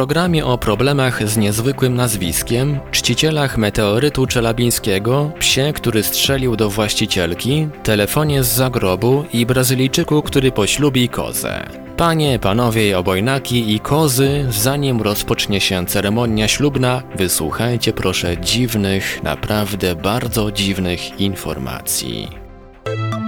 Programie 0.00 0.46
o 0.46 0.58
problemach 0.58 1.28
z 1.28 1.36
niezwykłym 1.36 1.94
nazwiskiem, 1.94 2.80
czcicielach 2.90 3.58
meteorytu 3.58 4.26
czelabińskiego, 4.26 5.30
psie, 5.38 5.72
który 5.74 6.02
strzelił 6.02 6.56
do 6.56 6.70
właścicielki, 6.70 7.68
telefonie 7.82 8.44
z 8.44 8.46
zagrobu 8.46 9.24
i 9.32 9.46
Brazylijczyku, 9.46 10.22
który 10.22 10.52
poślubi 10.52 11.08
kozę. 11.08 11.66
Panie, 11.96 12.38
panowie, 12.38 12.98
obojnaki 12.98 13.74
i 13.74 13.80
kozy, 13.80 14.46
zanim 14.50 15.02
rozpocznie 15.02 15.60
się 15.60 15.86
ceremonia 15.86 16.48
ślubna, 16.48 17.02
wysłuchajcie 17.16 17.92
proszę 17.92 18.38
dziwnych, 18.38 19.22
naprawdę 19.22 19.94
bardzo 19.94 20.52
dziwnych 20.52 21.20
informacji. 21.20 22.39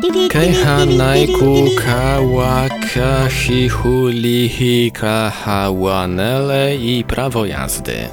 Keiha 0.02 0.87
naiku 0.87 1.70
kawaka 1.79 3.29
hihuli 3.29 4.48
hikahawanele 4.48 6.77
i 6.77 7.05
prawo 7.05 7.47
jazdy. 7.47 8.09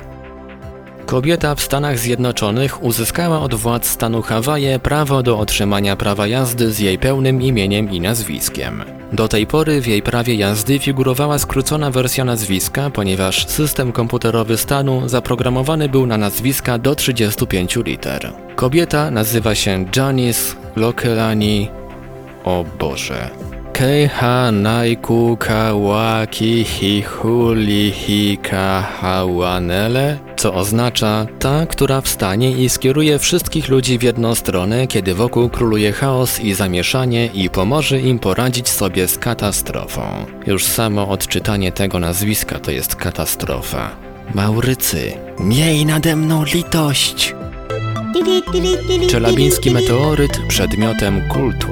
Kobieta 1.05 1.55
w 1.55 1.61
Stanach 1.61 1.99
Zjednoczonych 1.99 2.83
uzyskała 2.83 3.41
od 3.41 3.55
władz 3.55 3.87
stanu 3.87 4.21
Hawaje 4.21 4.79
prawo 4.79 5.23
do 5.23 5.39
otrzymania 5.39 5.95
prawa 5.95 6.27
jazdy 6.27 6.71
z 6.71 6.79
jej 6.79 6.97
pełnym 6.97 7.41
imieniem 7.41 7.91
i 7.91 8.01
nazwiskiem. 8.01 8.83
Do 9.13 9.27
tej 9.27 9.47
pory 9.47 9.81
w 9.81 9.87
jej 9.87 10.01
prawie 10.01 10.35
jazdy 10.35 10.79
figurowała 10.79 11.39
skrócona 11.39 11.91
wersja 11.91 12.25
nazwiska, 12.25 12.89
ponieważ 12.89 13.47
system 13.47 13.91
komputerowy 13.91 14.57
stanu 14.57 15.09
zaprogramowany 15.09 15.89
był 15.89 16.05
na 16.05 16.17
nazwiska 16.17 16.77
do 16.77 16.95
35 16.95 17.75
liter. 17.75 18.33
Kobieta 18.55 19.11
nazywa 19.11 19.55
się 19.55 19.85
Janice 19.95 20.55
Lokelani 20.75 21.78
o 22.43 22.65
Boże. 22.79 23.29
Keiha 23.73 24.51
naiku 24.51 25.37
kawaki 25.37 26.63
hihuli 26.63 27.91
hikahawanele, 27.91 30.17
co 30.35 30.53
oznacza 30.53 31.25
ta, 31.39 31.65
która 31.65 32.01
wstanie 32.01 32.51
i 32.51 32.69
skieruje 32.69 33.19
wszystkich 33.19 33.69
ludzi 33.69 33.97
w 33.97 34.03
jedną 34.03 34.35
stronę, 34.35 34.87
kiedy 34.87 35.13
wokół 35.13 35.49
króluje 35.49 35.91
chaos 35.91 36.39
i 36.39 36.53
zamieszanie 36.53 37.25
i 37.25 37.49
pomoże 37.49 37.99
im 37.99 38.19
poradzić 38.19 38.69
sobie 38.69 39.07
z 39.07 39.17
katastrofą. 39.17 40.01
Już 40.47 40.63
samo 40.63 41.09
odczytanie 41.09 41.71
tego 41.71 41.99
nazwiska 41.99 42.59
to 42.59 42.71
jest 42.71 42.95
katastrofa. 42.95 43.89
Maurycy, 44.33 45.13
miej 45.39 45.85
nade 45.85 46.15
mną 46.15 46.43
litość! 46.53 47.35
Czelabiński 49.09 49.71
meteoryt 49.71 50.31
przedmiotem 50.47 51.21
kultu. 51.29 51.67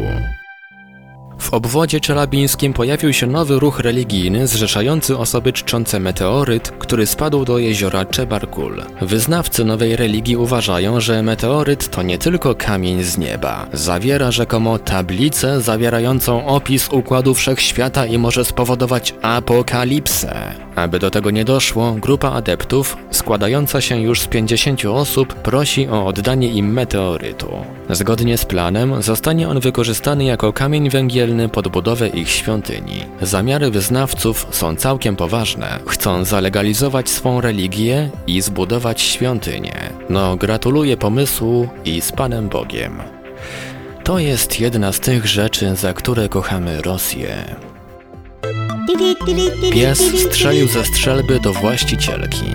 W 1.48 1.54
obwodzie 1.54 2.00
czelabińskim 2.00 2.74
pojawił 2.74 3.14
się 3.14 3.28
nowy 3.28 3.60
ruch 3.60 3.80
religijny 3.80 4.48
zrzeszający 4.48 5.18
osoby 5.18 5.54
czczące 5.54 6.00
meteoryt, 6.00 6.72
który 6.80 7.06
spadł 7.06 7.46
do 7.46 7.58
jeziora 7.58 8.06
Czebarkul. 8.06 8.84
Wyznawcy 9.02 9.66
nowej 9.66 9.96
religii 9.96 10.38
uważają, 10.38 11.00
że 11.02 11.24
meteoryt 11.24 11.90
to 11.90 12.02
nie 12.02 12.18
tylko 12.18 12.56
kamień 12.56 13.04
z 13.04 13.18
nieba. 13.18 13.68
Zawiera 13.74 14.32
rzekomo 14.32 14.80
tablicę 14.80 15.62
zawierającą 15.62 16.46
opis 16.46 16.90
układu 16.90 17.34
wszechświata 17.34 18.06
i 18.06 18.18
może 18.18 18.46
spowodować 18.46 19.14
apokalipsę. 19.22 20.67
Aby 20.78 21.00
do 21.00 21.12
tego 21.12 21.32
nie 21.32 21.46
doszło, 21.46 21.92
grupa 21.92 22.32
adeptów, 22.32 22.98
składająca 23.12 23.82
się 23.82 24.02
już 24.02 24.22
z 24.22 24.28
50 24.28 24.86
osób, 24.86 25.34
prosi 25.34 25.88
o 25.88 26.06
oddanie 26.06 26.48
im 26.48 26.74
meteorytu. 26.74 27.52
Zgodnie 27.90 28.38
z 28.38 28.46
planem 28.46 29.02
zostanie 29.02 29.50
on 29.50 29.60
wykorzystany 29.60 30.24
jako 30.24 30.54
kamień 30.54 30.90
węgielny 30.90 31.50
pod 31.50 31.68
budowę 31.68 32.08
ich 32.08 32.30
świątyni. 32.30 33.06
Zamiary 33.22 33.72
wyznawców 33.72 34.48
są 34.52 34.76
całkiem 34.76 35.16
poważne. 35.16 35.80
Chcą 35.88 36.26
zalegalizować 36.26 37.10
swą 37.10 37.42
religię 37.42 38.10
i 38.28 38.42
zbudować 38.42 39.02
świątynię. 39.02 39.90
No, 40.10 40.36
gratuluję 40.36 40.98
pomysłu 40.98 41.70
i 41.86 42.02
z 42.02 42.12
Panem 42.12 42.50
Bogiem. 42.50 43.02
To 44.04 44.20
jest 44.20 44.60
jedna 44.60 44.92
z 44.92 45.00
tych 45.00 45.28
rzeczy, 45.28 45.76
za 45.76 45.94
które 45.94 46.30
kochamy 46.30 46.82
Rosję. 46.82 47.56
Pies 49.72 50.00
strzelił 50.26 50.68
ze 50.68 50.86
strzelby 50.86 51.40
do 51.40 51.54
właścicielki. 51.54 52.46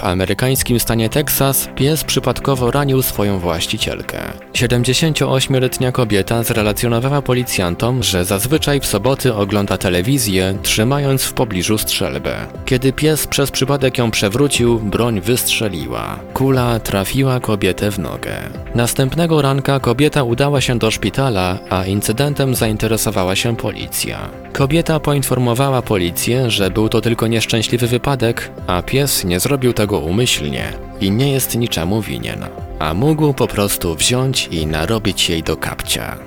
W 0.00 0.04
amerykańskim 0.04 0.80
stanie 0.80 1.08
Teksas 1.08 1.68
pies 1.76 2.04
przypadkowo 2.04 2.70
ranił 2.70 3.02
swoją 3.02 3.38
właścicielkę. 3.38 4.18
78-letnia 4.52 5.92
kobieta 5.92 6.42
zrelacjonowała 6.42 7.22
policjantom, 7.22 8.02
że 8.02 8.24
zazwyczaj 8.24 8.80
w 8.80 8.86
soboty 8.86 9.34
ogląda 9.34 9.78
telewizję, 9.78 10.54
trzymając 10.62 11.22
w 11.22 11.32
pobliżu 11.32 11.78
strzelbę. 11.78 12.36
Kiedy 12.64 12.92
pies 12.92 13.26
przez 13.26 13.50
przypadek 13.50 13.98
ją 13.98 14.10
przewrócił, 14.10 14.78
broń 14.78 15.20
wystrzeliła. 15.20 16.18
Kula 16.34 16.78
trafiła 16.78 17.40
kobietę 17.40 17.90
w 17.90 17.98
nogę. 17.98 18.36
Następnego 18.74 19.42
ranka 19.42 19.80
kobieta 19.80 20.22
udała 20.22 20.60
się 20.60 20.78
do 20.78 20.90
szpitala, 20.90 21.58
a 21.70 21.84
incydentem 21.84 22.54
zainteresowała 22.54 23.36
się 23.36 23.56
policja. 23.56 24.18
Kobieta 24.52 25.00
poinformowała 25.00 25.82
policję, 25.82 26.50
że 26.50 26.70
był 26.70 26.88
to 26.88 27.00
tylko 27.00 27.26
nieszczęśliwy 27.26 27.86
wypadek, 27.86 28.50
a 28.66 28.82
pies 28.82 29.24
nie 29.24 29.40
zrobił 29.40 29.72
tego 29.72 29.89
umyślnie 29.98 30.72
i 31.00 31.10
nie 31.10 31.32
jest 31.32 31.56
niczemu 31.56 32.02
winien, 32.02 32.46
a 32.78 32.94
mógł 32.94 33.34
po 33.34 33.46
prostu 33.46 33.94
wziąć 33.94 34.46
i 34.46 34.66
narobić 34.66 35.30
jej 35.30 35.42
do 35.42 35.56
kapcia. 35.56 36.18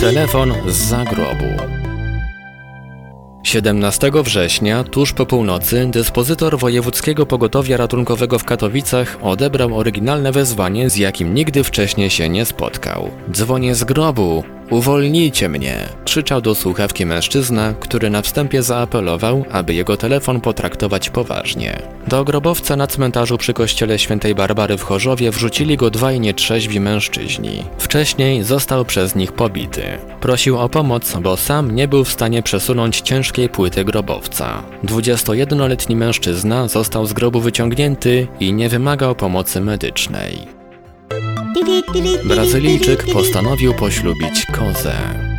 Telefon 0.00 0.52
z 0.68 0.76
zagrobu. 0.76 1.74
17 3.44 4.10
września, 4.22 4.84
tuż 4.84 5.12
po 5.12 5.26
północy, 5.26 5.86
dyspozytor 5.90 6.58
Wojewódzkiego 6.58 7.26
Pogotowia 7.26 7.76
Ratunkowego 7.76 8.38
w 8.38 8.44
Katowicach 8.44 9.18
odebrał 9.22 9.78
oryginalne 9.78 10.32
wezwanie, 10.32 10.90
z 10.90 10.96
jakim 10.96 11.34
nigdy 11.34 11.64
wcześniej 11.64 12.10
się 12.10 12.28
nie 12.28 12.44
spotkał. 12.44 13.10
Dzwonię 13.30 13.74
z 13.74 13.84
grobu, 13.84 14.44
uwolnijcie 14.70 15.48
mnie! 15.48 15.88
krzyczał 16.04 16.40
do 16.40 16.54
słuchawki 16.54 17.06
mężczyzna, 17.06 17.74
który 17.80 18.10
na 18.10 18.22
wstępie 18.22 18.62
zaapelował, 18.62 19.44
aby 19.50 19.74
jego 19.74 19.96
telefon 19.96 20.40
potraktować 20.40 21.10
poważnie. 21.10 21.82
Do 22.06 22.24
grobowca 22.24 22.76
na 22.76 22.86
cmentarzu 22.86 23.38
przy 23.38 23.52
kościele 23.52 23.98
świętej 23.98 24.34
Barbary 24.34 24.76
w 24.76 24.82
Chorzowie 24.82 25.30
wrzucili 25.30 25.76
go 25.76 25.90
dwaj 25.90 26.20
nietrzeźwi 26.20 26.80
mężczyźni. 26.80 27.64
Wcześniej 27.78 28.42
został 28.42 28.84
przez 28.84 29.14
nich 29.14 29.32
pobity. 29.32 29.82
Prosił 30.20 30.58
o 30.58 30.68
pomoc, 30.68 31.16
bo 31.20 31.36
sam 31.36 31.70
nie 31.70 31.88
był 31.88 32.04
w 32.04 32.12
stanie 32.12 32.42
przesunąć 32.42 33.00
ciężkiej 33.00 33.48
płyty 33.48 33.84
grobowca. 33.84 34.62
21-letni 34.84 35.96
mężczyzna 35.96 36.68
został 36.68 37.06
z 37.06 37.12
grobu 37.12 37.40
wyciągnięty 37.40 38.26
i 38.40 38.52
nie 38.52 38.68
wymagał 38.68 39.14
pomocy 39.14 39.60
medycznej. 39.60 40.63
Brazylijczyk 42.24 43.04
postanowił 43.12 43.74
poślubić 43.74 44.46
kozę. 44.46 45.33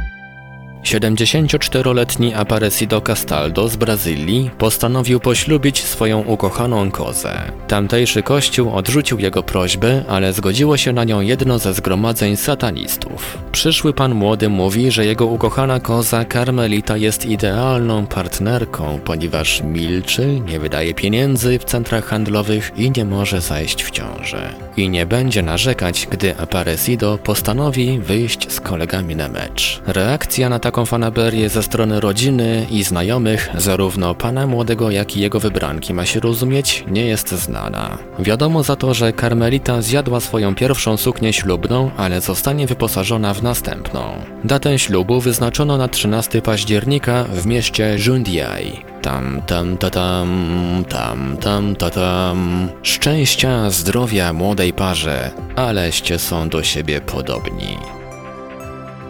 74-letni 0.85 2.33
Aparecido 2.33 3.01
Castaldo 3.01 3.67
z 3.67 3.75
Brazylii 3.75 4.51
postanowił 4.57 5.19
poślubić 5.19 5.83
swoją 5.83 6.21
ukochaną 6.21 6.91
kozę. 6.91 7.41
Tamtejszy 7.67 8.23
kościół 8.23 8.75
odrzucił 8.75 9.19
jego 9.19 9.43
prośbę, 9.43 10.03
ale 10.09 10.33
zgodziło 10.33 10.77
się 10.77 10.93
na 10.93 11.03
nią 11.03 11.21
jedno 11.21 11.59
ze 11.59 11.73
zgromadzeń 11.73 12.37
satanistów. 12.37 13.37
Przyszły 13.51 13.93
pan 13.93 14.15
młody 14.15 14.49
mówi, 14.49 14.91
że 14.91 15.05
jego 15.05 15.25
ukochana 15.25 15.79
koza 15.79 16.25
Karmelita 16.25 16.97
jest 16.97 17.25
idealną 17.25 18.05
partnerką, 18.07 18.99
ponieważ 19.05 19.61
milczy, 19.63 20.39
nie 20.39 20.59
wydaje 20.59 20.93
pieniędzy 20.93 21.59
w 21.59 21.63
centrach 21.63 22.05
handlowych 22.05 22.71
i 22.77 22.91
nie 22.97 23.05
może 23.05 23.41
zajść 23.41 23.83
w 23.83 23.91
ciążę. 23.91 24.49
I 24.77 24.89
nie 24.89 25.05
będzie 25.05 25.41
narzekać, 25.41 26.07
gdy 26.11 26.37
Aparecido 26.37 27.17
postanowi 27.17 27.99
wyjść 27.99 28.51
z 28.51 28.61
kolegami 28.61 29.15
na 29.15 29.29
mecz. 29.29 29.81
Reakcja 29.87 30.49
na 30.49 30.59
taką 30.59 30.74
taką 30.75 30.85
fanaberię 30.85 31.49
ze 31.49 31.63
strony 31.63 31.99
rodziny 31.99 32.65
i 32.69 32.83
znajomych, 32.83 33.49
zarówno 33.57 34.15
pana 34.15 34.47
młodego, 34.47 34.91
jak 34.91 35.17
i 35.17 35.19
jego 35.19 35.39
wybranki 35.39 35.93
ma 35.93 36.05
się 36.05 36.19
rozumieć, 36.19 36.83
nie 36.87 37.05
jest 37.05 37.31
znana. 37.31 37.97
Wiadomo 38.19 38.63
za 38.63 38.75
to, 38.75 38.93
że 38.93 39.13
Karmelita 39.13 39.81
zjadła 39.81 40.19
swoją 40.19 40.55
pierwszą 40.55 40.97
suknię 40.97 41.33
ślubną, 41.33 41.91
ale 41.97 42.21
zostanie 42.21 42.67
wyposażona 42.67 43.33
w 43.33 43.43
następną. 43.43 44.01
Datę 44.43 44.79
ślubu 44.79 45.21
wyznaczono 45.21 45.77
na 45.77 45.87
13 45.87 46.41
października 46.41 47.23
w 47.23 47.45
mieście 47.45 47.97
Jundiai. 48.07 48.81
Tam, 49.01 49.41
tam, 49.47 49.77
ta, 49.77 49.89
tam, 49.89 50.83
tam, 50.89 51.37
tam, 51.37 51.75
ta, 51.75 51.89
tam. 51.89 52.69
Szczęścia, 52.83 53.69
zdrowia 53.69 54.33
młodej 54.33 54.73
parze, 54.73 55.31
aleście 55.55 56.19
są 56.19 56.49
do 56.49 56.63
siebie 56.63 57.01
podobni. 57.01 57.94